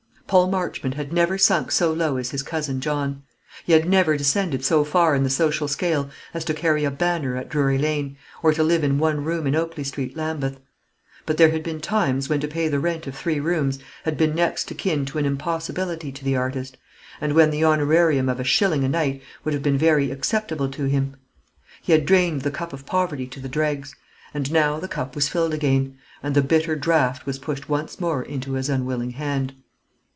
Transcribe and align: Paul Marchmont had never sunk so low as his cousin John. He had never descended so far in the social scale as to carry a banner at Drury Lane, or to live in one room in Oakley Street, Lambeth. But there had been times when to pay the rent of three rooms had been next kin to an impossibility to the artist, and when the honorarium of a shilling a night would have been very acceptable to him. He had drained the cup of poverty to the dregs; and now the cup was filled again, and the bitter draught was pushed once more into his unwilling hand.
Paul 0.27 0.47
Marchmont 0.47 0.93
had 0.95 1.11
never 1.11 1.37
sunk 1.37 1.73
so 1.73 1.91
low 1.91 2.15
as 2.15 2.29
his 2.31 2.41
cousin 2.41 2.79
John. 2.79 3.23
He 3.65 3.73
had 3.73 3.89
never 3.89 4.15
descended 4.15 4.63
so 4.63 4.85
far 4.85 5.13
in 5.13 5.23
the 5.23 5.29
social 5.29 5.67
scale 5.67 6.09
as 6.33 6.45
to 6.45 6.53
carry 6.53 6.85
a 6.85 6.89
banner 6.91 7.35
at 7.35 7.49
Drury 7.49 7.77
Lane, 7.77 8.15
or 8.41 8.53
to 8.53 8.63
live 8.63 8.81
in 8.81 8.97
one 8.97 9.25
room 9.25 9.45
in 9.45 9.55
Oakley 9.55 9.83
Street, 9.83 10.15
Lambeth. 10.15 10.61
But 11.25 11.35
there 11.35 11.49
had 11.49 11.63
been 11.63 11.81
times 11.81 12.29
when 12.29 12.39
to 12.39 12.47
pay 12.47 12.69
the 12.69 12.79
rent 12.79 13.07
of 13.07 13.15
three 13.17 13.41
rooms 13.41 13.79
had 14.05 14.15
been 14.17 14.33
next 14.33 14.67
kin 14.77 15.05
to 15.07 15.17
an 15.17 15.25
impossibility 15.25 16.13
to 16.13 16.23
the 16.23 16.37
artist, 16.37 16.77
and 17.19 17.33
when 17.33 17.51
the 17.51 17.65
honorarium 17.65 18.29
of 18.29 18.39
a 18.39 18.45
shilling 18.45 18.85
a 18.85 18.87
night 18.87 19.21
would 19.43 19.53
have 19.53 19.61
been 19.63 19.77
very 19.77 20.11
acceptable 20.11 20.69
to 20.69 20.85
him. 20.85 21.17
He 21.81 21.91
had 21.91 22.05
drained 22.05 22.43
the 22.43 22.51
cup 22.51 22.71
of 22.71 22.85
poverty 22.85 23.27
to 23.27 23.41
the 23.41 23.49
dregs; 23.49 23.97
and 24.33 24.49
now 24.49 24.79
the 24.79 24.87
cup 24.87 25.13
was 25.13 25.27
filled 25.27 25.53
again, 25.53 25.97
and 26.23 26.35
the 26.35 26.41
bitter 26.41 26.77
draught 26.77 27.25
was 27.25 27.37
pushed 27.37 27.67
once 27.67 27.99
more 27.99 28.23
into 28.23 28.53
his 28.53 28.69
unwilling 28.69 29.11
hand. 29.11 29.55